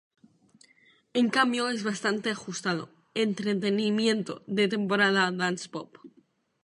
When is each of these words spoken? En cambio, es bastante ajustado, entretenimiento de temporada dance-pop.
En 1.13 1.27
cambio, 1.29 1.69
es 1.69 1.83
bastante 1.83 2.31
ajustado, 2.31 2.89
entretenimiento 3.13 4.41
de 4.47 4.67
temporada 4.67 5.29
dance-pop. 5.31 5.95